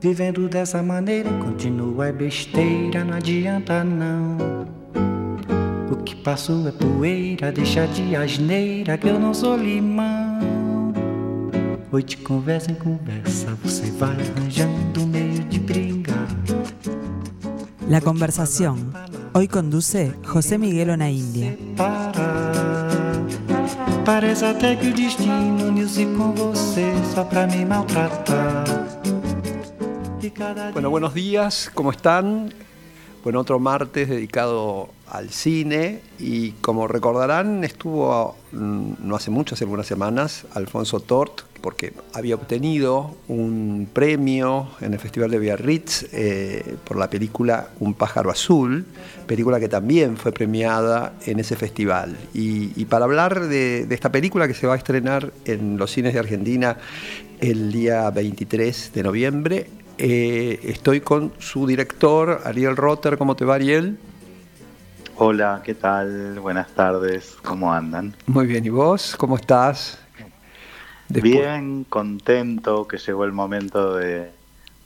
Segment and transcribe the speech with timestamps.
[0.00, 4.38] Vivendo dessa maneira, continua é besteira, não adianta não.
[5.90, 10.40] O que passou é poeira, deixa de asneira que eu não sou limão.
[11.92, 16.28] Hoje de conversa em conversa, você vai arranjando meio de brigar.
[17.86, 18.92] La conversación.
[19.34, 21.58] Hoy conduce José Miguel India.
[21.76, 22.90] Parar.
[24.06, 28.59] Parece até que o destino uniu-se com você só pra me maltratar.
[30.72, 32.52] Bueno, buenos días, ¿cómo están?
[33.24, 39.64] Bueno, otro martes dedicado al cine y como recordarán estuvo mm, no hace mucho, hace
[39.64, 46.76] algunas semanas, Alfonso Tort, porque había obtenido un premio en el Festival de Biarritz eh,
[46.84, 48.86] por la película Un pájaro azul,
[49.26, 52.16] película que también fue premiada en ese festival.
[52.32, 56.20] Y, para hablar de esta película que se va a estrenar en los cines de
[56.20, 56.78] Argentina
[57.40, 59.66] el día 23 de noviembre,
[60.00, 63.18] eh, estoy con su director, Ariel Rotter.
[63.18, 63.98] ¿Cómo te va, Ariel?
[65.16, 66.40] Hola, ¿qué tal?
[66.40, 68.14] Buenas tardes, ¿cómo andan?
[68.26, 69.14] Muy bien, ¿y vos?
[69.16, 69.98] ¿Cómo estás?
[71.08, 74.30] Después- Bien, contento que llegó el momento de,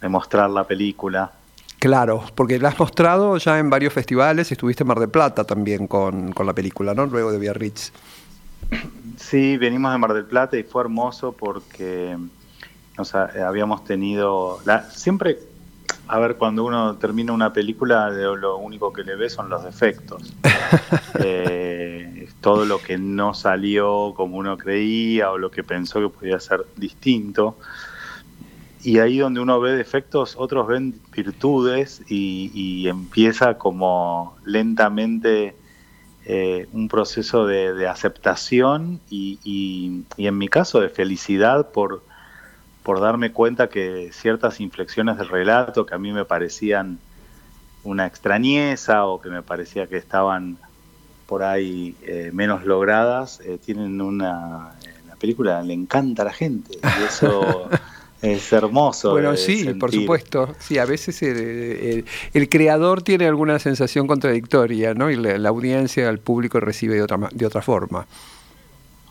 [0.00, 1.30] de mostrar la película.
[1.78, 5.86] Claro, porque la has mostrado ya en varios festivales, estuviste en Mar del Plata también
[5.86, 7.06] con, con la película, ¿no?
[7.06, 7.92] Luego de Biarritz.
[9.18, 12.16] Sí, venimos de Mar del Plata y fue hermoso porque
[12.96, 14.60] nos ha- habíamos tenido...
[14.64, 15.38] La, siempre,
[16.06, 19.64] a ver, cuando uno termina una película, lo, lo único que le ve son los
[19.64, 20.34] defectos.
[21.20, 26.40] Eh, todo lo que no salió como uno creía o lo que pensó que podía
[26.40, 27.58] ser distinto.
[28.82, 35.56] Y ahí donde uno ve defectos, otros ven virtudes y, y empieza como lentamente
[36.26, 42.04] eh, un proceso de, de aceptación y, y- y en mi caso de felicidad por,
[42.84, 46.98] por darme cuenta que ciertas inflexiones del relato que a mí me parecían
[47.82, 50.56] una extrañeza o que me parecía que estaban
[51.26, 54.72] por ahí eh, menos logradas, eh, tienen una...
[55.08, 57.70] La película le encanta a la gente y eso
[58.22, 59.12] es hermoso.
[59.12, 60.54] Bueno, sí, por supuesto.
[60.58, 62.04] Sí, a veces el, el-
[62.34, 65.10] el creador tiene alguna sensación contradictoria, ¿no?
[65.10, 68.06] Y la, la audiencia, el público recibe de otra, de otra forma.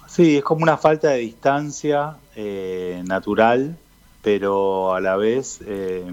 [0.08, 3.78] Sí, es como una falta de distancia eh, natural,
[4.22, 6.04] pero a la vez, eh,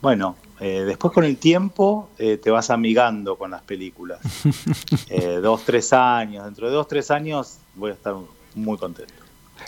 [0.00, 4.20] bueno, eh, después con el tiempo te vas amigando con las películas.
[5.42, 8.14] Dos, tres años, dentro de dos, tres años voy a estar
[8.54, 9.14] muy contento.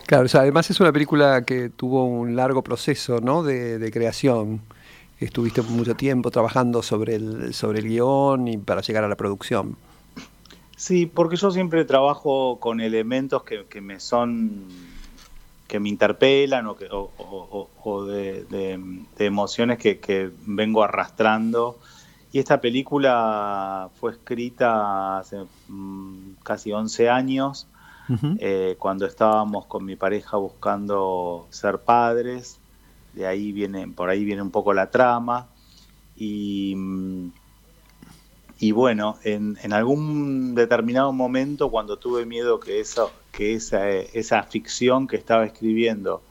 [0.07, 3.43] Claro, o sea, además es una película que tuvo un largo proceso, ¿no?
[3.43, 4.61] De, de creación.
[5.21, 9.77] Estuviste mucho tiempo trabajando sobre el, sobre el guion y para llegar a la producción.
[10.79, 14.69] Sí, porque yo siempre trabajo con elementos que, que me son,
[15.69, 18.79] que me interpelan o, que, o, o- o- o de, de-
[19.17, 21.81] de emociones que, que vengo arrastrando.
[22.33, 27.71] Y esta película fue escrita hace mm, casi 11 años,
[28.37, 32.63] eh, cuando estábamos con mi pareja buscando ser padres.
[33.13, 35.55] De ahí viene, por ahí viene un poco la trama.
[36.15, 37.33] Y, mm,
[38.61, 44.43] y bueno, en, en algún determinado momento, cuando tuve miedo que, eso, que esa, esa
[44.43, 46.23] ficción que estaba escribiendo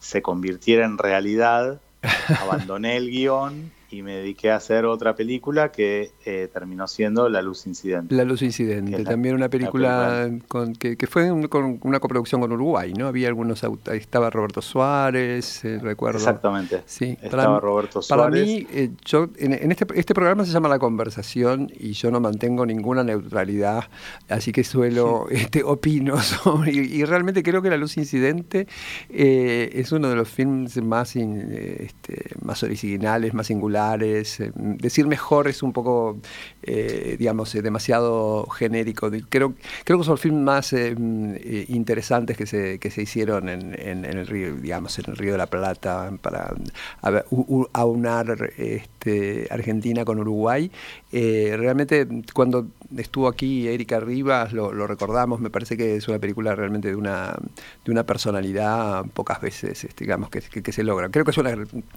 [0.00, 1.80] se convirtiera en realidad,
[2.40, 7.40] abandoné el guion y me dediqué a hacer otra película que eh, terminó siendo La
[7.42, 8.14] Luz Incidente.
[8.14, 10.44] La Luz Incidente, la- también una la película película.
[10.48, 13.06] con, que, que fue un- con una coproducción con Uruguay, ¿no?
[13.06, 16.18] Había algunos, ahí estaba Roberto Suárez, eh, recuerdo.
[16.18, 16.82] Exactamente.
[16.86, 18.46] Sí, Estaba Roberto Para Suárez.
[18.46, 22.18] mí, eh, yo, en, en este, este programa se llama La Conversación y yo no
[22.20, 23.84] mantengo ninguna neutralidad,
[24.28, 28.66] así que suelo, este, opino sobre, y, y realmente creo que La Luz Incidente
[29.10, 33.75] es uno de los films más, in- este, más originales, más singulares.
[34.40, 36.18] Eh, decir mejor es un poco,
[36.62, 39.10] eh, digamos, eh, demasiado genérico.
[39.28, 39.54] Creo,
[39.84, 41.34] creo que son los films más mm,
[41.68, 45.38] interesantes que se, que se hicieron en, en- el río, digamos, en el Río de
[45.38, 46.54] la Plata para
[47.72, 48.95] aunar este,
[49.50, 50.70] Argentina con Uruguay.
[51.12, 52.66] Eh, realmente cuando
[52.96, 56.96] estuvo aquí Erika Rivas, lo, lo recordamos, me parece que es una película realmente de
[56.96, 57.36] una,
[57.84, 61.08] de una personalidad pocas veces, este, digamos, que, que- que se logra.
[61.08, 61.54] Creo que es una,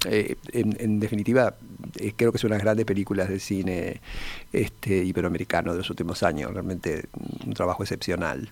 [0.08, 1.56] eh, en, en definitiva,
[1.98, 4.02] eh, creo que es una de las grandes películas de cine
[4.54, 7.06] este, iberoamericano de los últimos años, realmente
[7.46, 8.50] un trabajo excepcional.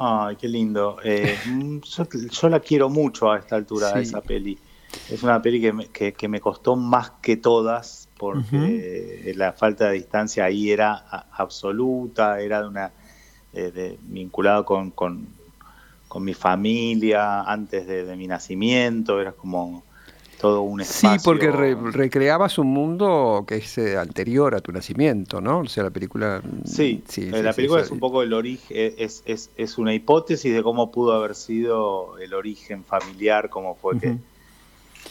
[0.00, 0.98] Ay, qué lindo.
[1.04, 1.34] Eh,
[1.96, 3.98] yo, yo la quiero mucho a esta altura, Sí.
[4.00, 4.56] esa peli.
[5.10, 9.88] Es una peli que me, que, que me costó más que todas, porque la falta
[9.88, 10.94] de distancia ahí era
[11.32, 12.92] absoluta, era de una
[13.52, 15.26] eh, de- vinculado con, con,
[16.06, 19.82] con mi familia antes de, de mi nacimiento, era como
[20.38, 21.18] todo un espacio.
[21.18, 21.50] Sí, porque
[21.92, 25.60] recreabas un mundo que es eh, anterior a tu nacimiento, ¿no?
[25.60, 26.40] O sea, la película...
[26.44, 29.94] Mm, sí, eh, la película es un poco el origen, eh, es, es, es, una
[29.94, 34.16] hipótesis de cómo pudo haber sido el origen familiar, cómo fue que,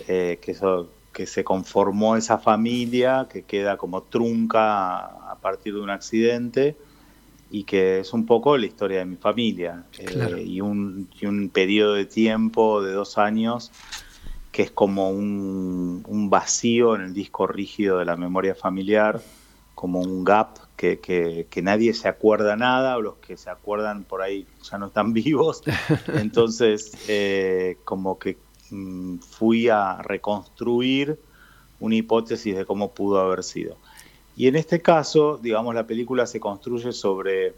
[0.05, 5.89] que, eso, que se conformó esa familia, que queda como trunca a, partir de un
[5.89, 6.75] accidente
[7.49, 9.83] y que es un poco la historia de mi familia
[10.43, 13.71] y, un, y un periodo de tiempo de dos años
[14.57, 19.21] que es como un, vacío en el disco rígido de la memoria familiar,
[19.75, 24.47] como un gap que, nadie se acuerda nada, o los que se acuerdan por ahí
[24.63, 25.61] ya no están vivos.
[26.15, 28.37] Entonces, eh, como que
[29.29, 31.19] fui a reconstruir
[31.79, 33.75] una hipótesis de cómo pudo haber sido.
[34.35, 37.53] Y en este caso, digamos, la película se construye sobre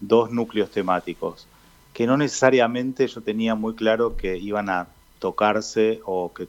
[0.00, 1.46] dos núcleos temáticos,
[1.92, 4.88] que no necesariamente yo tenía muy claro que iban a
[5.18, 6.48] tocarse o que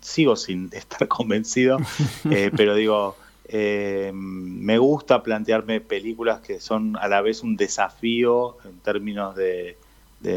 [0.00, 1.78] sigo sin estar convencido,
[2.30, 8.56] eh, pero digo, eh, me gusta plantearme películas que son a la vez un desafío
[8.64, 9.76] en términos de,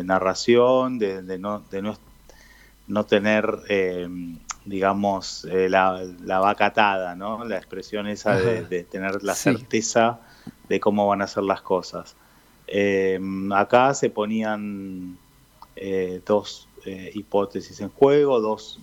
[0.03, 1.97] narración, de, no, no,
[3.07, 4.07] tener, eh,
[4.65, 7.45] digamos, la, la vacatada, ¿no?
[7.45, 10.19] la expresión esa de, tener la certeza
[10.69, 12.15] de cómo van a ser las cosas.
[13.51, 15.17] acá se ponían
[16.25, 18.77] dos eh, hipótesis en juego, dos,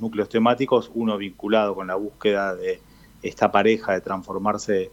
[0.00, 2.80] núcleos temáticos, uno vinculado con la búsqueda de
[3.22, 4.90] esta pareja de transformarse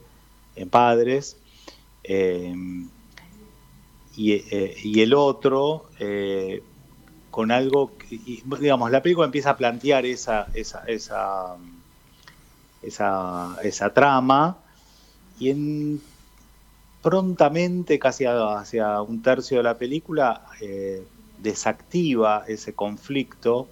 [0.58, 1.38] en padres,
[2.04, 2.54] eh,
[4.18, 5.86] eh, y, el otro
[7.32, 7.92] con algo,
[8.60, 11.58] digamos, la película empieza a plantear esa, esa, esa,
[12.82, 14.58] esa, trama,
[15.40, 16.02] y en
[17.02, 20.44] prontamente, casi hacia un tercio de la película,
[21.42, 23.70] desactiva ese conflicto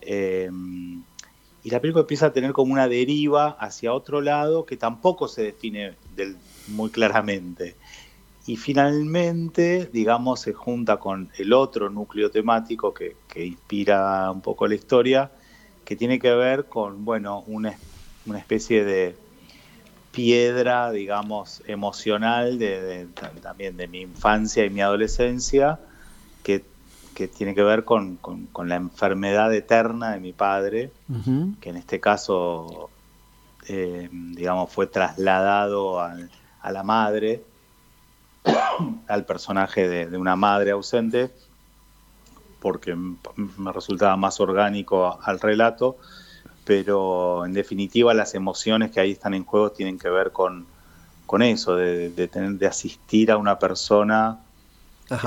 [0.00, 0.50] eh,
[1.64, 5.42] y la película empieza a tener como una deriva hacia otro lado que tampoco se
[5.42, 5.94] define
[6.68, 7.76] muy claramente.
[8.46, 14.74] Y finalmente, digamos, se junta con el otro núcleo temático que, inspira un poco la
[14.74, 15.30] historia,
[15.84, 17.76] que tiene que ver con, bueno, una,
[18.36, 19.16] especie de
[20.10, 23.06] piedra, digamos, emocional de,
[23.40, 25.78] también de mi infancia y mi adolescencia,
[26.42, 26.64] que
[27.14, 28.18] que tiene que ver con,
[28.64, 30.92] la enfermedad eterna de mi padre,
[31.60, 32.90] que en este caso,
[33.68, 37.44] eh, digamos, fue trasladado a la madre,
[39.08, 41.30] al personaje de, una madre ausente,
[42.60, 45.96] porque me resultaba más orgánico al relato,
[46.64, 50.66] pero en definitiva las emociones que ahí están en juego tienen que ver con,
[51.26, 54.40] con eso, de, tener, de asistir a una persona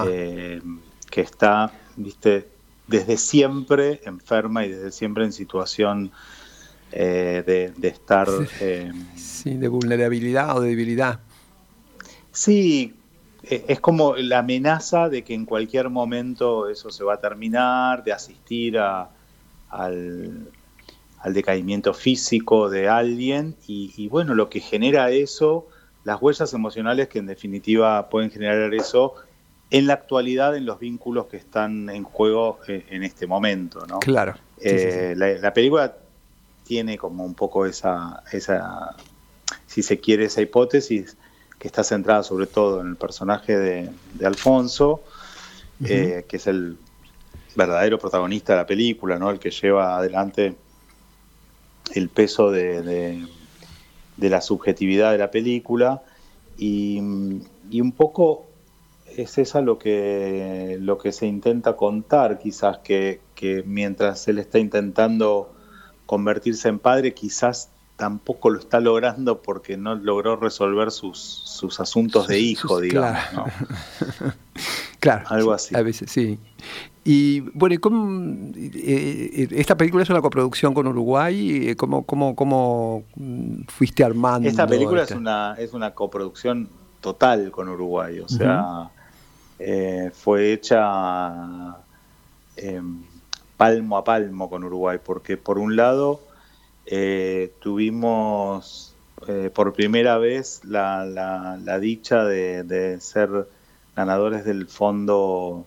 [0.08, 0.62] eh,
[1.10, 2.48] que está, viste,
[2.88, 6.12] desde siempre enferma y desde siempre en situación
[6.92, 8.28] eh, de, estar...
[8.62, 11.20] Eh, sí, de vulnerabilidad o de debilidad.
[12.32, 12.94] Sí,
[13.50, 18.14] es como la amenaza de que en cualquier momento eso se va a terminar, de
[18.14, 19.10] asistir a,
[19.70, 20.50] al,
[21.26, 25.68] decaimiento físico de alguien y, y, bueno, lo que genera eso,
[26.04, 29.16] las huellas emocionales que en definitiva pueden generar eso,
[29.72, 34.00] en la actualidad en los vínculos que están en juego eh, en este momento, ¿no?
[34.00, 34.36] Claro.
[34.62, 35.96] Eh, la, película
[36.64, 38.96] tiene como un poco esa, esa,
[39.66, 41.18] si se quiere, esa hipótesis
[41.66, 43.90] que está centrada sobre todo en el personaje de,
[44.24, 45.02] Alfonso,
[45.84, 46.78] eh, que es el
[47.56, 49.32] verdadero protagonista de la película, ¿no?
[49.32, 50.54] El que lleva adelante
[51.96, 52.84] el peso de,
[54.16, 56.04] de, la subjetividad de la película
[56.56, 57.02] y,
[57.72, 58.46] y un poco
[59.18, 63.22] es esa lo que, lo que se intenta contar, quizás que,
[63.66, 65.52] mientras él está intentando
[66.06, 72.28] convertirse en padre, quizás tampoco lo está logrando porque no logró resolver sus, sus asuntos
[72.28, 73.52] de hijo, digamos.
[75.00, 75.24] Claro.
[75.30, 75.76] Algo así.
[75.76, 76.40] A veces, sí.
[77.04, 81.76] Y bueno, ¿cómo, eh, eh, esta película es una coproducción con Uruguay.
[81.78, 83.04] ¿Cómo, cómo, cómo
[83.68, 84.50] fuiste armando?
[84.50, 86.68] Esta película es una, es una coproducción
[87.02, 88.20] total con Uruguay.
[88.20, 88.90] O sea,
[89.60, 91.78] eh, fue hecha
[92.58, 93.04] em,
[93.56, 96.22] palmo a palmo con Uruguay, porque por un lado
[96.86, 98.96] eh, tuvimos
[99.28, 103.48] eh, por primera vez la, dicha de, ser
[103.96, 105.66] ganadores del fondo.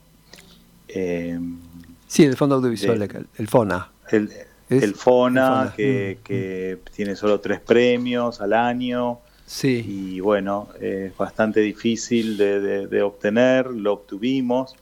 [0.89, 1.59] Em,
[2.07, 3.91] sí, el fondo audiovisual, el FONA.
[4.11, 9.21] El, FONA, que, que, tiene solo tres premios al año.
[9.49, 9.83] Sí.
[9.89, 14.77] Y bueno, es bastante difícil de, obtener, lo obtuvimos.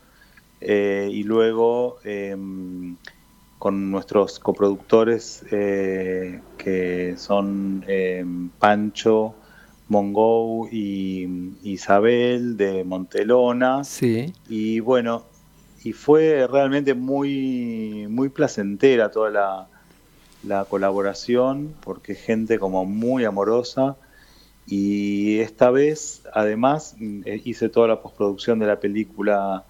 [0.61, 2.97] Eh, y luego em,
[3.59, 8.25] con nuestros coproductores eh, que son eh,
[8.59, 9.35] Pancho,
[9.89, 13.85] Mongou y Isabel de Montelona.
[13.85, 14.33] Sí.
[14.49, 15.25] Y bueno,
[15.85, 19.69] y fue realmente muy, muy placentera toda la,
[20.43, 23.97] la colaboración, porque gente como muy amorosa.
[24.67, 26.97] Y esta vez, además,
[27.45, 29.65] hice toda la postproducción de la película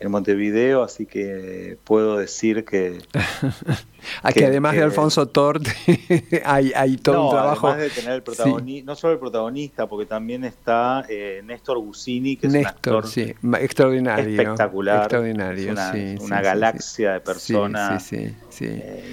[0.00, 2.98] en Montevideo, así que puedo decir que...
[4.22, 5.66] Aquí además de Alfonso Tort
[6.44, 7.68] hay, hay todo un trabajo...
[7.68, 12.36] Además de tener el protagonista, no solo el protagonista, porque también está eh, Néstor Gusini,
[12.36, 18.34] que es un actor sí, extraordinario, espectacular, extraordinario, es una, galaxia de personas eh,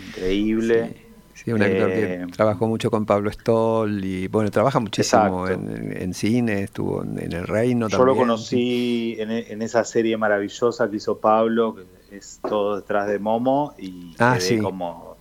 [0.07, 1.10] increíble.
[1.43, 6.13] Sí, un actor que eh, trabajó mucho con Pablo Stoll y bueno, trabaja muchísimo en,
[6.13, 8.15] cine, estuvo en, El Reino Yo también.
[8.15, 11.77] lo conocí en, esa serie maravillosa que hizo Pablo,
[12.09, 15.17] que es todo detrás de Momo, y ah, quedé como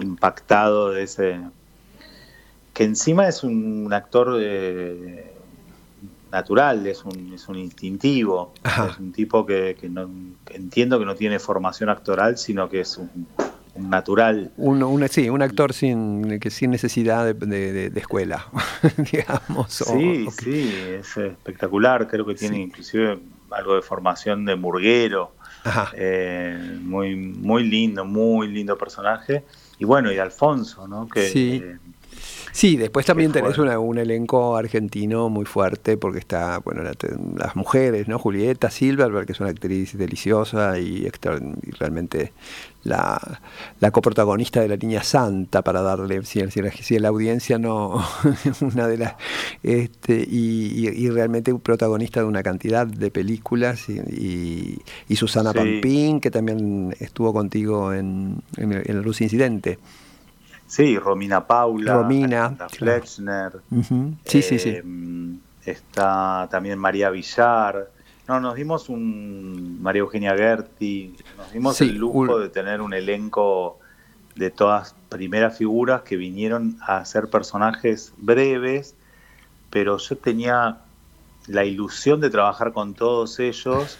[0.00, 1.40] impactado de ese...
[2.72, 5.32] Que encima es un, actor eh,
[6.30, 10.08] natural, es un, es un instintivo, es un tipo que, no,
[10.44, 13.26] que entiendo que no tiene formación actoral, sino que es un
[13.76, 14.52] natural.
[14.56, 18.46] Un, sí, un actor sin, que sin necesidad de, escuela,
[19.12, 19.72] digamos.
[19.72, 22.08] Sí, sí, es espectacular.
[22.08, 23.18] Creo que tiene inclusive
[23.50, 25.32] algo de formación de murguero.
[25.94, 29.44] Eh, muy, muy lindo, muy lindo personaje.
[29.78, 31.08] Y bueno, y Alfonso, ¿no?
[31.08, 31.62] Que, sí.
[32.54, 36.82] Sí, después también tenés un elenco argentino muy fuerte porque está, bueno,
[37.36, 38.16] las mujeres, ¿no?
[38.20, 41.10] Julieta Silverberg, que es una actriz deliciosa y,
[41.80, 42.32] realmente
[42.84, 43.40] la,
[43.90, 48.00] coprotagonista de La Niña Santa, para darle, si, si, la audiencia no,
[48.60, 49.14] una de las,
[49.64, 54.78] este, y, realmente un protagonista de una cantidad de películas, y,
[55.16, 59.80] Susana Pampín, que también estuvo contigo en, en, en El Luz Incidente.
[60.74, 63.60] Sí, Romina Paula, Romina, Flechner.
[64.24, 64.70] Sí, sí, sí.
[64.70, 67.90] Em, está también María Villar.
[68.26, 73.78] No, nos dimos un María Eugenia Gerti, nos dimos el lujo de tener un elenco
[74.34, 78.96] de todas primeras figuras que vinieron a ser personajes breves,
[79.70, 80.78] pero yo tenía
[81.46, 83.96] la ilusión de trabajar con todos ellos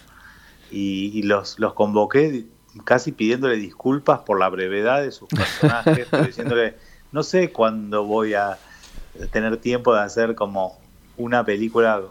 [0.71, 2.47] y, los, los convoqué
[2.83, 6.75] casi pidiéndole disculpas por la brevedad de sus personajes, diciéndole,
[7.11, 8.57] no sé cuándo voy a
[9.31, 10.77] tener tiempo de hacer como
[11.17, 12.01] una película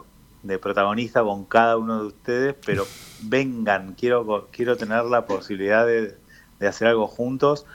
[0.42, 2.87] de protagonista con cada uno de ustedes, pero
[3.23, 6.16] vengan, quiero, quiero tener la posibilidad de,
[6.66, 7.66] hacer algo juntos.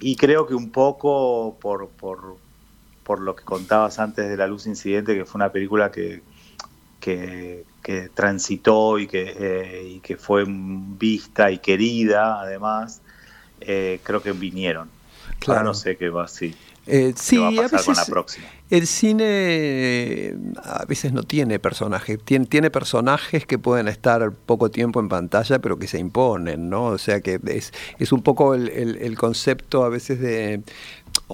[0.00, 2.36] Y creo que un poco por, por,
[3.04, 6.22] por, lo que contabas antes de La Luz Incidente, que fue una película que,
[7.00, 13.02] que, que transitó y que, eh, y que fue vista y querida, además,
[13.60, 14.88] eh, creo que vinieron.
[15.38, 15.64] Claro.
[15.64, 16.54] no sé qué va así.
[16.86, 18.46] Eh, sí, va a pasar con la próxima.
[18.70, 20.34] El cine
[20.64, 25.58] a veces no tiene personajes, tiene, tiene, personajes que pueden estar poco tiempo en pantalla,
[25.60, 26.86] pero que se imponen, ¿no?
[26.86, 30.62] O sea que es, es un poco el, el concepto a veces de,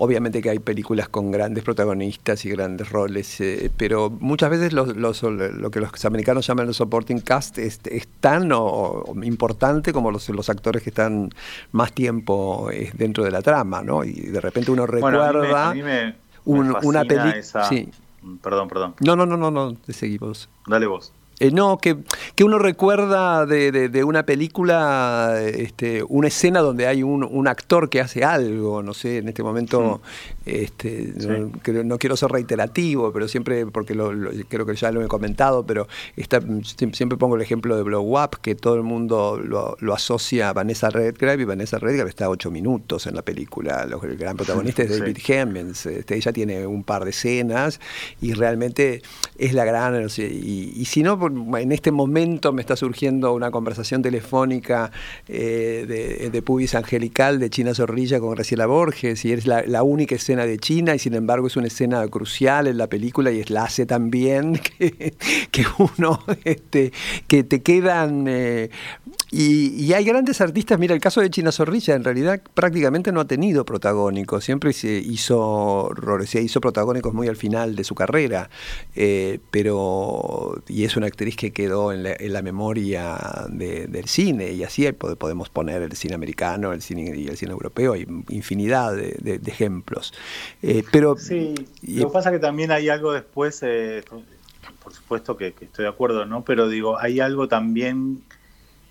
[0.01, 4.95] Obviamente que hay películas con grandes protagonistas y grandes roles, eh, pero muchas veces los,
[4.95, 7.81] lo que los americanos llaman el supporting cast es,
[8.21, 8.51] tan
[9.25, 11.31] importante como los, los, actores que están
[11.73, 14.05] más tiempo eh, dentro de la trama, ¿no?
[14.05, 15.33] Y de repente uno recuerda
[16.45, 17.65] una película...
[17.69, 17.91] Sí.
[18.43, 18.95] Perdón, perdón.
[19.01, 20.49] No, no, no, no, no, seguimos.
[20.67, 21.13] Dale vos.
[21.41, 21.99] Eh, no, que,
[22.35, 27.89] que, uno recuerda de, de, una película este, una escena donde hay un, un, actor
[27.89, 30.01] que hace algo, no sé, en este momento
[30.47, 31.13] este,
[31.85, 34.11] no, quiero ser reiterativo, pero siempre, porque lo,
[34.49, 36.41] creo que ya lo he comentado, pero está,
[36.93, 40.53] siempre pongo el ejemplo de Blow Up, que todo el mundo lo, lo asocia a
[40.53, 44.99] Vanessa Redgrave y Vanessa Redgrave está ocho minutos en la película, el gran protagonista es
[44.99, 47.81] David Hemmings, este, ella tiene un par de escenas
[48.21, 49.03] y realmente
[49.37, 54.03] es la gran, y, y si no, en este momento me está surgiendo una conversación
[54.03, 54.91] telefónica
[55.27, 60.47] eh, de, Pubis Angelical de China Zorrilla con Graciela Borges, y es la, única escena
[60.47, 63.65] de China, y sin embargo es una escena crucial en la película y es la
[63.65, 66.93] hace tan bien que, uno, este,
[67.27, 68.27] que te quedan...
[68.29, 68.71] Eh,
[69.31, 73.27] y, hay grandes artistas, mira, el caso de China Zorrilla en realidad prácticamente no ha
[73.27, 75.91] tenido protagónicos, siempre se hizo,
[76.25, 78.49] se hizo protagónicos muy al final de su carrera,
[78.95, 84.91] eh, pero, y es una actriz que quedó en la, memoria del cine, y así
[84.93, 90.15] podemos poner el cine americano el cine y el cine europeo, hay infinidad de, ejemplos.
[90.63, 94.03] Eh, pero, sí, lo que pasa es que también hay algo después, eh,
[94.83, 96.45] por supuesto que, que estoy de acuerdo, ¿no?
[96.45, 98.23] Pero digo, hay algo también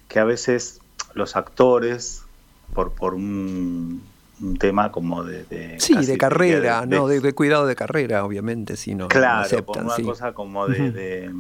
[0.08, 0.80] que a veces
[1.14, 2.24] los actores
[2.74, 4.04] por, por un,
[4.60, 5.78] tema como de...
[5.80, 7.08] sí, de carrera, ¿no?
[7.08, 9.86] De, cuidado de carrera, obviamente, si no, claro, aceptan.
[9.88, 11.32] por una cosa como de...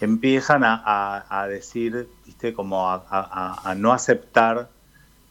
[0.00, 4.68] empiezan a, decir, viste, como a, no aceptar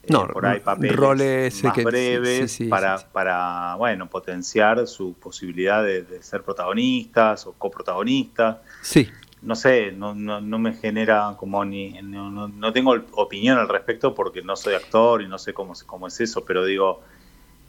[0.04, 6.22] eh, no, por ahí papeles roles más breves para, para, bueno, potenciar su posibilidad de,
[6.22, 8.58] ser protagonistas o coprotagonistas.
[8.82, 9.08] Sí.
[9.44, 11.92] No sé, no, no, no me genera como ni...
[12.02, 16.08] No, no, tengo opinión al respecto porque no soy actor y no sé cómo, cómo
[16.08, 17.02] es eso, pero digo,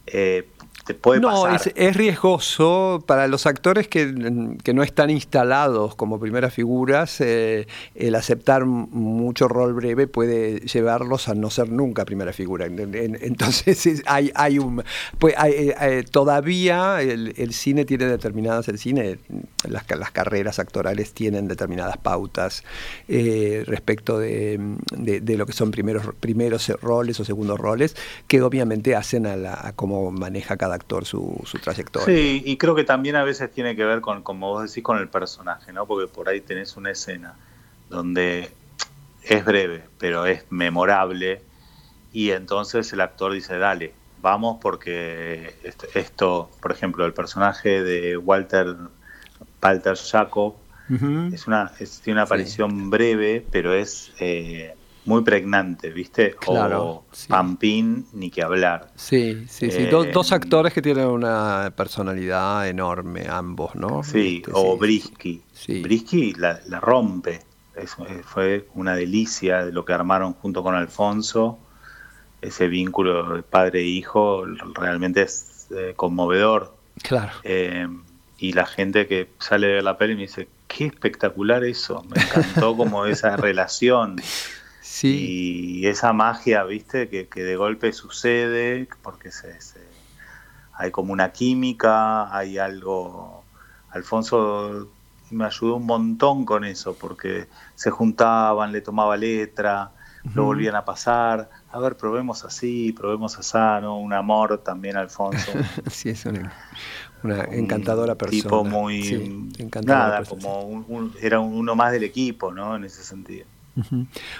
[0.07, 0.49] eh,
[1.21, 7.21] no, Es, riesgoso para los actores que, no están instalados como primeras figuras.
[7.21, 12.67] Eh, el aceptar mucho rol breve puede llevarlos a no ser nunca primera figura.
[12.67, 14.83] Entonces hay, hay un.
[15.19, 18.69] Pues, eh, eh, todavía el, cine tiene determinadas.
[18.69, 19.19] El cine,
[19.67, 22.63] las, las carreras actorales tienen determinadas pautas
[23.09, 24.59] respecto de,
[25.37, 27.97] lo que son primeros, primeros roles o segundos roles,
[28.27, 32.07] que obviamente hacen a, la, a cómo maneja cada actor su, trayectoria.
[32.07, 34.99] Sí, y creo que también a veces tiene que ver con, como vos decís, con
[34.99, 35.87] el personaje, ¿no?
[35.87, 37.35] Porque por ahí tenés una escena
[37.89, 38.51] donde
[39.23, 41.43] es breve, pero es memorable,
[42.13, 45.55] y entonces el actor dice, dale, vamos porque
[45.95, 48.77] esto, por ejemplo, el personaje de Walter,
[49.63, 50.55] Walter Jacob,
[51.33, 54.13] es una, tiene una aparición breve, pero es...
[54.21, 54.75] Eh,
[55.05, 56.35] muy pregnante, ¿viste?
[56.39, 58.91] Claro, o Pampín, ni que hablar.
[58.97, 59.87] Sí, sí, sí.
[59.87, 64.03] dos, eh, actores que tienen una personalidad enorme, ambos, ¿no?
[64.03, 65.43] Sí, este, o Brisky.
[65.83, 67.41] Brisky la, rompe.
[67.77, 71.59] Eh, fue una delicia de lo que armaron junto con Alfonso.
[72.41, 74.45] Ese vínculo de padre e hijo
[74.75, 76.75] realmente es eh, conmovedor.
[77.03, 77.33] Claro.
[78.39, 82.77] y la gente que sale de la peli me dice, qué espectacular eso, me encantó
[82.77, 84.17] como esa relación.
[85.03, 89.57] Y esa magia, viste, que, de golpe sucede, porque se,
[90.75, 93.45] hay como una química, hay algo...
[93.91, 94.89] Alfonso
[95.31, 99.93] me ayudó un montón con eso, porque se juntaban, le tomaba letra,
[100.35, 101.49] lo volvían a pasar.
[101.71, 103.99] A ver, probemos así, probemos así, ¿no?
[103.99, 105.53] Un amor también, Alfonso.
[105.91, 106.53] sí, es una,
[107.51, 108.43] encantadora persona.
[108.43, 109.49] Tipo muy...
[109.85, 112.77] nada, como era uno más del equipo, ¿no?
[112.77, 113.47] En ese sentido.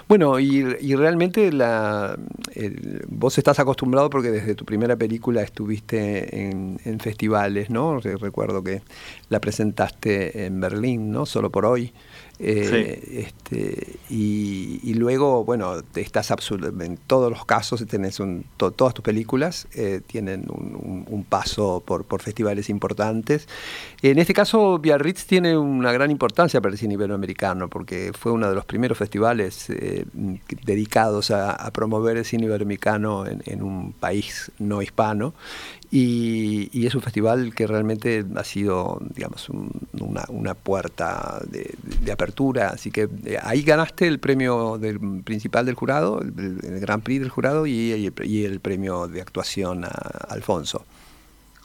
[0.07, 0.63] Bueno, y,
[0.95, 2.17] realmente la,
[3.07, 7.99] vos estás acostumbrado porque desde tu primera película estuviste en, festivales, ¿no?
[7.99, 8.81] Recuerdo que
[9.29, 11.25] la presentaste en Berlín, ¿no?
[11.25, 11.91] Solo por hoy.
[12.37, 16.31] Eh, este, y, luego, bueno, estás
[16.81, 17.81] en todos los casos,
[18.19, 23.47] un, todas tus películas eh, tienen un, paso por, por, festivales importantes.
[24.01, 28.49] En este caso, Biarritz tiene una gran importancia para el cine iberoamericano, porque fue uno
[28.49, 30.05] de los primeros festivales eh,
[30.65, 35.33] dedicados a, promover el cine iberoamericano en, en un país no hispano.
[35.97, 42.67] Y, es un festival que realmente ha sido, digamos, una, puerta de, apertura.
[42.67, 47.21] Así que eh, ahí ganaste el premio del, principal del jurado, el, Gran Grand Prix
[47.21, 48.11] del jurado y,
[48.43, 50.85] el premio de actuación a, Alfonso.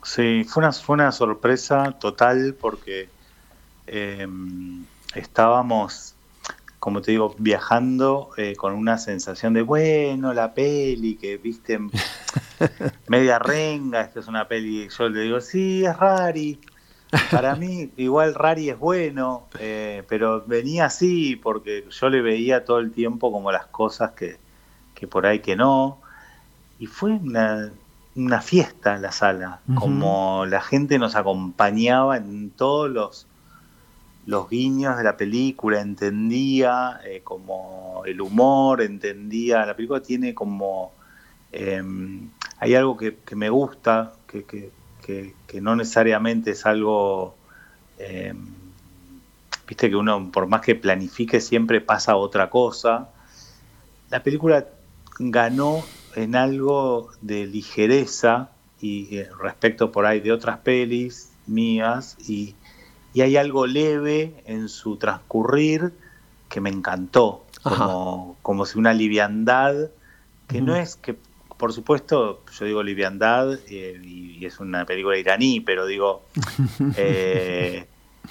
[0.04, 3.08] Sí, fue una, fue una sorpresa total porque
[3.88, 4.84] em,
[5.16, 6.14] estábamos
[6.78, 11.78] como te digo, viajando eh, con una sensación de, bueno, la peli que viste
[13.08, 16.60] media renga, esta es una peli, yo le digo, sí, es Rari.
[17.30, 22.78] Para mí, igual Rari es bueno, eh, pero venía así porque yo le veía todo
[22.78, 24.38] el tiempo como las cosas que,
[24.94, 26.00] que por ahí que no.
[26.78, 27.70] Y fue una,
[28.14, 33.26] una fiesta en la sala, como la gente nos acompañaba en todos los
[34.26, 40.92] los guiños de la película, entendía eh, como el humor, entendía, la película tiene como,
[41.52, 47.34] em, hay algo que, me gusta, que, que, no necesariamente es algo,
[47.98, 48.46] em,
[49.66, 53.08] viste que uno por más que planifique siempre pasa otra cosa,
[54.10, 54.66] la película
[55.18, 55.82] ganó
[56.14, 62.54] en algo de ligereza y eh, respecto por ahí de otras pelis mías y
[63.12, 65.92] y hay algo leve en su transcurrir
[66.48, 69.90] que me encantó, como, como, si una liviandad,
[70.48, 71.16] que no es que,
[71.60, 76.22] por supuesto, yo digo liviandad eh, y, es una película iraní, pero digo,
[76.96, 77.86] eh,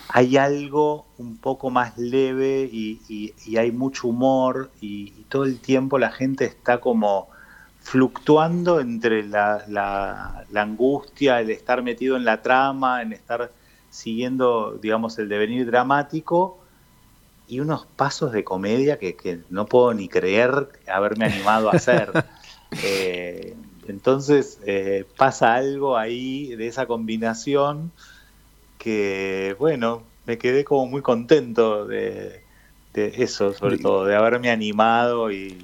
[0.08, 6.10] hay algo un poco más leve y, hay mucho humor y, todo el tiempo la
[6.12, 7.30] gente está como
[7.82, 13.52] fluctuando entre la, la, la angustia, el estar metido en la trama, en estar
[13.92, 16.58] siguiendo, digamos, el devenir dramático
[17.50, 22.12] y unos pasos de comedia que, no puedo ni creer haberme animado a hacer.
[22.84, 23.56] Eh,
[23.88, 27.92] entonces eh, pasa algo ahí de esa combinación
[28.78, 32.44] que, bueno, me quedé como muy contento de,
[32.94, 35.58] eso, sobre todo, de haberme animado y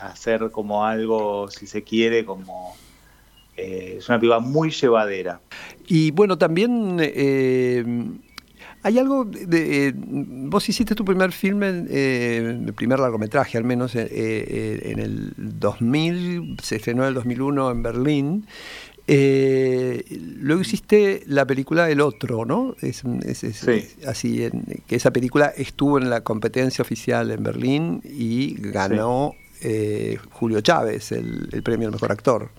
[0.00, 2.76] hacer como algo, si se quiere, como...
[3.56, 5.40] Eh, es una piba muy llevadera.
[5.86, 7.84] Y bueno, también eh,
[8.84, 14.06] hay algo de, vos hiciste tu primer filme, eh, el primer largometraje al menos, eh,
[14.10, 18.46] eh, en el 2000, se estrenó en el 2001 en Berlín.
[19.08, 22.76] luego hiciste la película El Otro, ¿no?
[22.82, 23.04] Es,
[24.06, 24.50] así,
[24.86, 29.34] que esa película estuvo en la competencia oficial en Berlín y ganó
[30.30, 32.50] Julio Chávez el, el premio al mejor actor.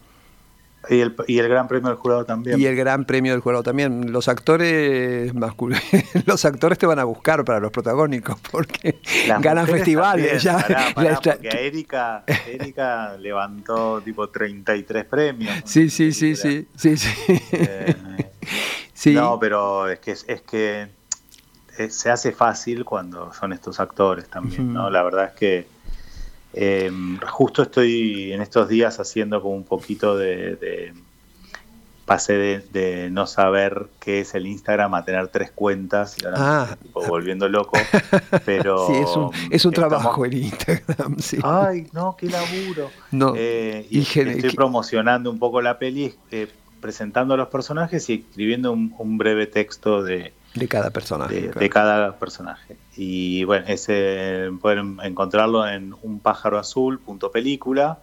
[0.90, 2.60] Y el, y el Gran Premio del Jurado también.
[2.60, 4.12] Y el Gran Premio del Jurado también.
[4.12, 5.84] Los actores masculinos,
[6.26, 9.00] los actores te van a buscar para los protagónicos porque
[9.40, 10.42] ganan festivales.
[10.44, 15.54] ya, porque Erika, Erika levantó tipo 33 premios.
[15.66, 16.96] Sí, sí, sí, sí, sí,
[17.52, 17.96] eh,
[18.94, 19.14] sí.
[19.14, 20.88] No, pero es que es que
[21.78, 24.90] eh, se hace fácil cuando son estos actores también, ¿no?
[24.90, 25.75] La verdad es que
[26.58, 26.90] eh,
[27.28, 30.94] justo estoy en estos días haciendo como un poquito de, de
[32.06, 36.78] pasé de, no saber qué es el Instagram a tener tres cuentas y ahora ah.
[36.94, 37.78] volviendo loco.
[38.46, 41.18] Pero sí, es un, es un trabajo el Instagram.
[41.26, 41.40] Sí.
[41.44, 42.90] Ay, no, qué laburo.
[43.12, 46.48] No, eh, y, estoy promocionando un poco la peli, eh,
[46.80, 51.50] presentando a los personajes y escribiendo un breve texto de, de cada personaje.
[51.50, 52.78] De, cada personaje.
[52.96, 58.00] Y bueno, ese pueden encontrarlo en un pájaro azul punto película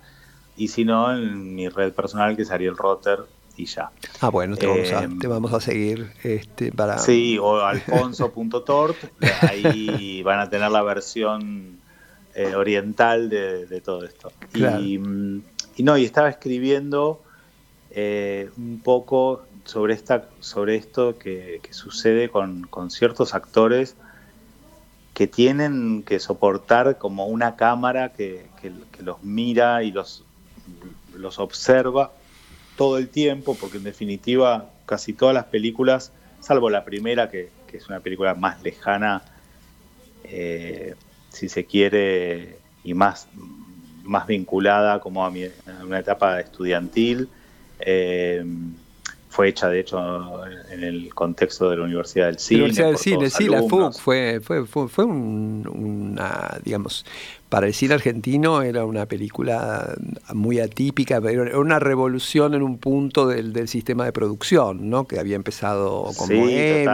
[0.56, 3.20] y si no en mi red personal que es Ariel Rotter
[3.56, 3.90] y ya.
[4.20, 6.98] Ah, bueno, te, vamos, a, te vamos a seguir este, para...
[6.98, 8.96] Sí, o alfonso.tort,
[9.42, 11.78] ahí van a tener la versión
[12.34, 14.32] eh, oriental de, todo esto.
[14.54, 14.98] Y,
[15.76, 17.22] y, no, y estaba escribiendo
[17.90, 23.96] eh, un poco sobre, esta, sobre esto que, sucede con, ciertos actores
[25.14, 28.46] que tienen que soportar como una cámara que,
[29.00, 30.24] los mira y los,
[31.14, 32.12] los observa
[32.76, 37.88] todo el tiempo, porque en definitiva casi todas las películas, salvo la primera, que, es
[37.88, 39.22] una película más lejana,
[40.24, 40.94] eh,
[41.30, 43.28] si se quiere, y más,
[44.02, 45.46] más vinculada como a, mi,
[45.82, 47.30] una etapa estudiantil,
[47.80, 48.44] eh,
[49.32, 49.98] fue hecha de hecho
[50.70, 52.60] en el contexto de la Universidad del Cine.
[52.60, 57.06] La Universidad del Cine, sí, la FUC fue, fue, fue, una, digamos,
[57.48, 59.94] para el cine argentino era una película
[60.34, 65.06] muy atípica, pero era una revolución en un punto del, sistema de producción, ¿no?
[65.06, 66.84] Que había empezado con sí,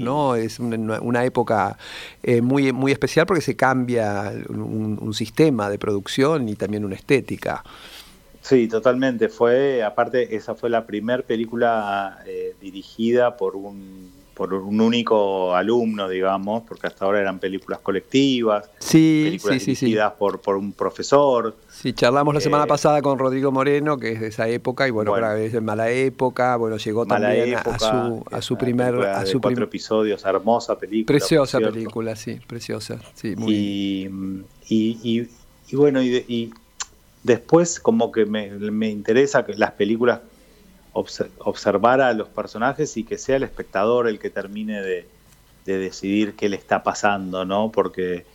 [0.00, 0.34] ¿no?
[0.34, 1.76] Es una, época
[2.22, 7.62] eh, muy, muy especial porque se cambia un sistema de producción y también una estética.
[8.42, 9.28] Sí, totalmente.
[9.28, 16.08] Fue, aparte, esa fue la primera película eh, dirigida por un, por un único alumno,
[16.08, 21.54] digamos, porque hasta ahora eran películas colectivas, sí, películas sí, dirigidas Por, por un profesor.
[21.68, 24.90] Sí, charlamos la semana eh, pasada con Rodrigo Moreno, que es de esa época, y
[24.90, 28.96] bueno, bueno es de mala época, bueno, llegó también a su, a su primer...
[28.96, 31.16] A su cuatro episodios, hermosa película.
[31.16, 34.08] Preciosa película, sí, preciosa, sí, muy y,
[34.68, 35.28] y,
[35.68, 36.52] y, bueno, y
[37.22, 40.20] Después como que me, interesa que las películas
[40.92, 45.08] observar a los personajes y que sea el espectador el que termine de,
[45.64, 47.72] de decidir qué le está pasando, ¿no?
[47.72, 48.26] Porque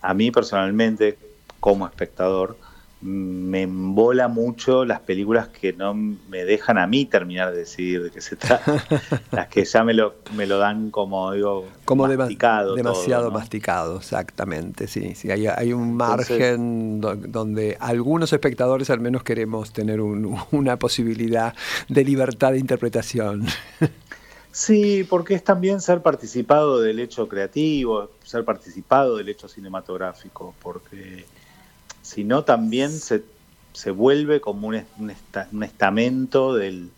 [0.00, 1.18] a mí personalmente,
[1.60, 2.56] como espectador,
[3.02, 8.10] me embola mucho las películas que no me dejan a mí terminar de decidir de
[8.10, 8.82] qué se trata.
[9.32, 12.74] las que ya me lo, me lo dan como, digo, como masticado.
[12.74, 14.86] demasiado masticado, exactamente.
[14.86, 21.54] Sí, sí hay, hay un margen donde algunos espectadores al menos queremos tener una posibilidad
[21.88, 23.46] de libertad de interpretación.
[24.56, 31.26] Sí, porque es también ser participado del hecho creativo, ser participado del hecho cinematográfico, porque
[32.06, 33.24] sino también se,
[33.72, 36.90] se vuelve como un, un, estamento del,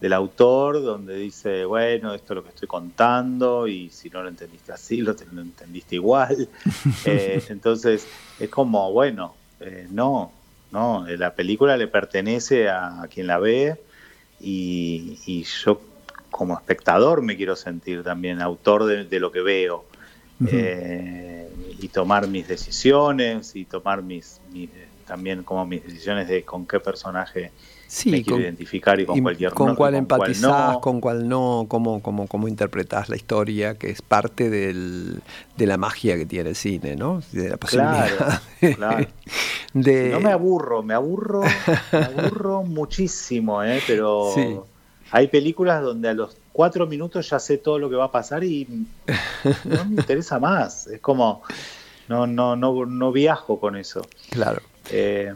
[0.00, 4.28] del, autor donde dice, bueno, esto es lo que estoy contando y si no lo
[4.28, 6.48] entendiste así, lo, entendiste igual.
[7.04, 8.06] Eh, entonces
[8.38, 10.30] es como, bueno, eh, no,
[10.70, 13.80] no, la película le pertenece a, quien la ve
[14.40, 15.80] y, y, yo
[16.30, 19.84] como espectador me quiero sentir también autor de, lo que veo
[20.50, 24.40] y tomar mis decisiones y tomar mis,
[25.06, 27.50] también como mis decisiones de con qué personaje
[28.06, 32.48] me quiero identificar y con cualquier con cuál empatizás, con cuál no, cómo, cómo, cómo
[32.48, 35.20] interpretás la historia, que es parte del,
[35.56, 37.22] de la magia que tiene el cine, ¿no?
[37.32, 39.06] De la posibilidad claro, claro.
[39.74, 41.42] no me aburro, me aburro,
[41.92, 43.82] me aburro muchísimo, ¿eh?
[43.86, 44.66] pero
[45.12, 48.42] hay películas donde a los cuatro minutos ya sé todo lo que va a pasar
[48.42, 48.66] y
[49.64, 50.86] no me interesa más.
[50.86, 51.42] Es como,
[52.08, 54.02] no, no, no, no viajo con eso.
[54.30, 54.62] Claro.
[54.90, 55.32] Eh,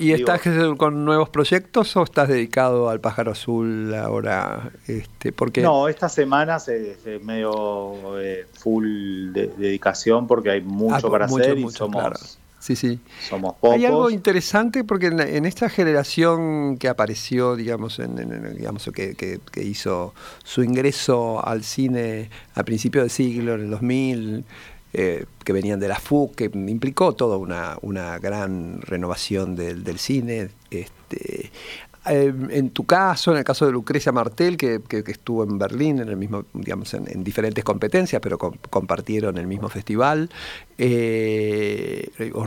[0.00, 0.42] ¿y, estás
[0.76, 4.70] con nuevos proyectos o estás dedicado al pájaro azul ahora?
[4.86, 5.60] Este, porque...
[5.60, 11.58] No, estas semanas es, medio eh, full de, dedicación porque hay mucho ah, para hacer
[11.58, 13.00] y somos, Sí, sí.
[13.28, 13.74] Somos pocos.
[13.74, 20.14] Hay algo interesante porque en, esta generación que apareció, digamos, en, digamos que, que, hizo
[20.44, 24.44] su ingreso al cine a principios del siglo, en el 2000,
[24.92, 29.98] eh, que venían de la FUC, que implicó toda una, una gran renovación del, del
[29.98, 30.50] cine.
[30.70, 31.50] Este,
[32.04, 36.08] eh, en tu caso, en el caso de Lucrecia Martel, que, estuvo en Berlín en
[36.08, 40.28] el mismo, digamos, en, diferentes competencias, pero compartieron el mismo festival,
[40.78, 42.44] eh, o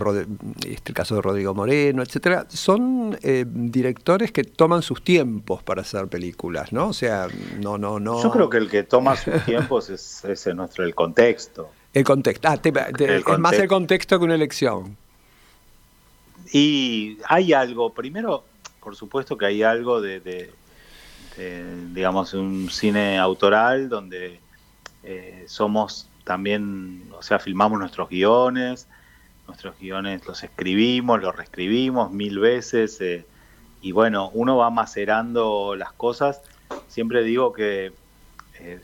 [0.65, 5.83] este, el caso de Rodrigo Moreno, etcétera, son eh, directores que toman sus tiempos para
[5.83, 6.89] hacer películas, ¿no?
[6.89, 7.27] O sea,
[7.61, 8.21] no, no, no.
[8.21, 11.69] Yo creo que el que toma sus tiempos es, es nuestro el contexto.
[11.93, 12.49] El contexto.
[12.49, 14.97] Ah, es más el contexto que una elección.
[16.51, 18.43] Y hay algo, primero
[18.85, 20.51] por supuesto que hay algo de,
[21.91, 24.39] digamos, un cine autoral donde
[25.03, 28.87] eh, somos también, o sea, filmamos nuestros guiones,
[29.47, 33.25] nuestros guiones los escribimos, los reescribimos mil veces, eh,
[33.81, 36.41] y bueno, uno va macerando las cosas.
[36.87, 37.91] Siempre digo que
[38.59, 38.79] eh,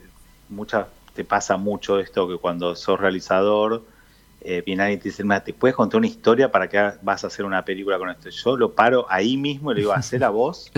[0.49, 3.83] muchas, te pasa mucho esto que cuando sos realizador,
[4.43, 7.27] eh, viene alguien y te dice, ¿te puedes contar una historia para que vas a
[7.27, 8.29] hacer una película con esto?
[8.29, 10.71] Yo lo paro ahí mismo y le digo, hacer a vos,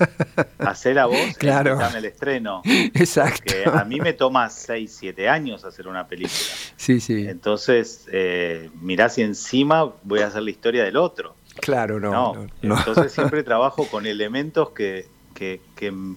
[0.58, 1.78] hacer a vos claro.
[1.78, 2.62] en el estreno.
[2.64, 3.42] Exacto.
[3.44, 6.32] Porque a mí me toma 6, 7 años hacer una película.
[6.76, 7.26] Sí, sí.
[7.28, 11.34] Entonces, eh, mirá si encima voy a hacer la historia del otro.
[11.60, 12.48] Claro, no.
[12.62, 15.60] Entonces siempre trabajo con elementos que, que,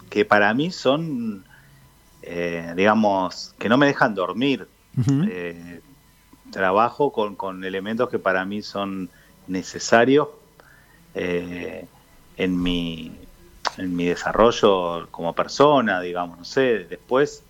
[0.09, 1.43] que, para mí son,
[2.21, 4.69] eh, digamos, que no me dejan dormir
[6.51, 9.09] trabajo con, con, elementos que para mí son
[9.47, 10.27] necesarios
[11.13, 11.85] eh,
[12.37, 13.11] en, mi,
[13.77, 17.43] en mi desarrollo como persona, digamos, no sé, después,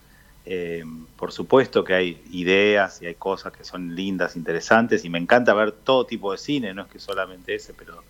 [0.45, 0.83] eh,
[1.17, 5.53] por supuesto que hay ideas y hay cosas que son lindas, interesantes, y me encanta
[5.53, 8.03] ver todo tipo de cine, no es que solamente ese, pero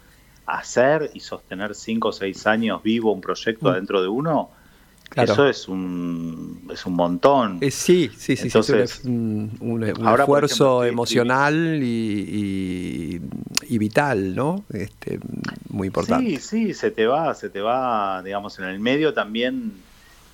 [0.45, 3.71] hacer y sostener cinco o seis años vivo un proyecto mm.
[3.71, 4.51] adentro de uno,
[5.15, 7.59] eso es un, es un montón.
[7.61, 13.21] Eh, sí, sí, sí, es un, esfuerzo emocional y,
[13.67, 14.65] y, vital, ¿no?
[14.73, 15.19] Este,
[15.69, 16.29] muy importante.
[16.31, 19.73] Sí, sí, se te va, se te va, digamos, en el medio también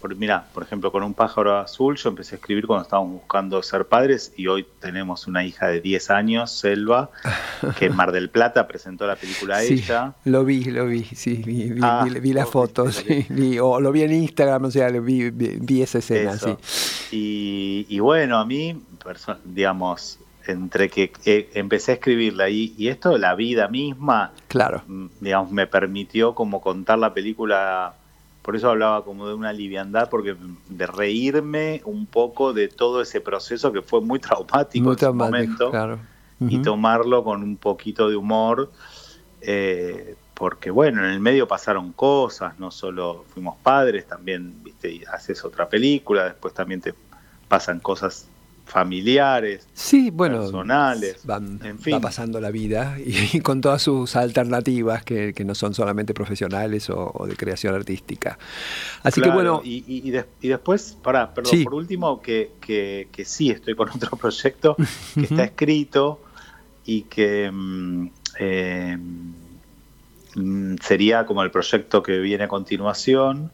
[0.01, 3.61] por, mira, por ejemplo, con un pájaro azul yo empecé a escribir cuando estábamos buscando
[3.63, 7.11] ser padres y hoy tenemos una hija de 10 años, Selva,
[7.77, 10.15] que en Mar del Plata presentó la película a ella.
[10.25, 13.05] Lo vi, lo vi, sí, vi, vi, ah, las fotos,
[13.61, 16.57] o lo vi en Instagram, o sea, vi, vi esa escena, sí.
[17.11, 18.81] Y, bueno, a mí,
[19.45, 21.11] digamos, entre que
[21.53, 24.83] empecé a escribirla y, y, esto, la vida misma, claro.
[24.87, 27.95] Mm, digamos, me permitió como contar la película
[28.41, 30.35] por eso hablaba como de una liviandad, porque
[30.69, 35.71] de reírme un poco de todo ese proceso que fue muy traumático en ese momento
[36.39, 38.71] y tomarlo con un poquito de humor,
[39.41, 45.45] eh, porque bueno, en el medio pasaron cosas, no solo fuimos padres, también viste, haces
[45.45, 46.95] otra película, después también te
[47.47, 48.27] pasan cosas
[48.65, 55.33] familiares, sí, bueno, personales, van, va pasando la vida y, con todas sus alternativas que,
[55.45, 58.37] no son solamente profesionales o, de creación artística.
[59.03, 59.61] Así que bueno.
[59.63, 64.75] Y, después, para, perdón, por último, que, que, sí estoy con otro proyecto
[65.15, 66.21] que está escrito
[66.85, 68.97] y que mm, eh,
[70.35, 73.51] mm, sería como el proyecto que viene a continuación.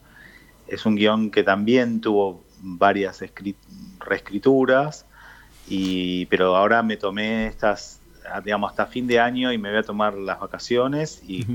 [0.66, 3.22] Es un guion que también tuvo varias
[4.08, 5.06] reescrituras
[5.68, 8.00] y, pero ahora me tomé estas,
[8.44, 11.46] digamos, hasta fin de año y me voy a tomar las vacaciones y,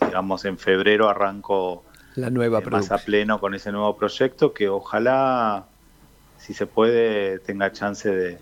[0.00, 1.84] digamos, en febrero arranco
[2.16, 5.66] la nueva eh, más a pleno con ese nuevo proyecto que ojalá,
[6.38, 8.38] si se puede, tenga chance de,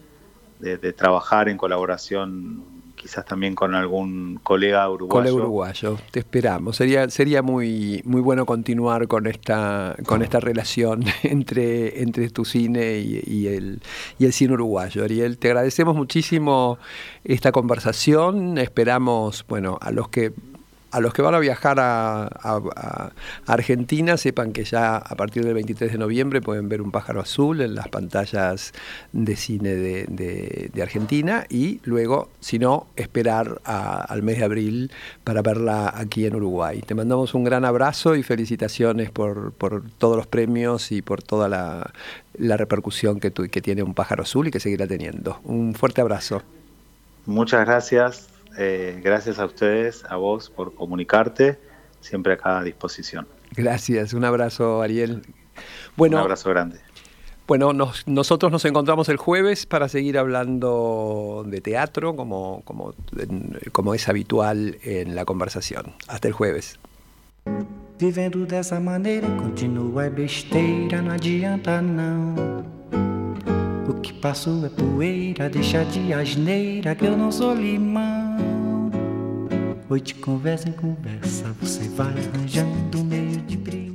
[0.60, 5.30] de trabajar en colaboración quizás también con algún colega uruguayo.
[5.30, 6.76] Colega uruguayo, te esperamos.
[6.76, 12.98] Sería, sería muy, muy bueno continuar con esta, con esta relación entre, entre tu cine
[12.98, 13.80] y, el,
[14.18, 15.04] y el cine uruguayo.
[15.04, 16.78] Ariel, te agradecemos muchísimo
[17.24, 18.58] esta conversación.
[18.58, 20.32] Esperamos, bueno, a los que
[20.90, 23.10] a los que van a viajar a,
[23.46, 27.60] Argentina, sepan que ya a partir del 23 de noviembre pueden ver un pájaro azul
[27.60, 28.72] en las pantallas
[29.12, 34.90] de cine de, Argentina y luego, si no, esperar al mes de abril
[35.24, 36.80] para verla aquí en Uruguay.
[36.82, 39.52] Te mandamos un gran abrazo y felicitaciones por,
[39.98, 41.90] todos los premios y por toda la,
[42.56, 45.40] repercusión que, que tiene un pájaro azul y que seguirá teniendo.
[45.44, 46.42] Un fuerte abrazo.
[47.26, 51.58] Muchas gracias eh, gracias a ustedes, a vos por comunicarte,
[52.00, 53.26] siempre acá a disposición.
[53.56, 55.22] Gracias, un abrazo Ariel.
[55.96, 56.80] Bueno, un abrazo grande.
[57.48, 57.72] Bueno,
[58.04, 62.94] nosotros nos encontramos el jueves para seguir hablando de teatro, como, como,
[63.72, 65.94] como es habitual en la conversación.
[66.08, 66.78] Hasta el jueves.
[67.98, 72.36] Vivendo dessa maneira, continua besteira, não adianta não.
[73.88, 78.17] O que passou é poeira, deixa de asneira que eu não sou limão.
[79.90, 83.87] Hoje conversa em conversa, você vai arranjando meio de brilho.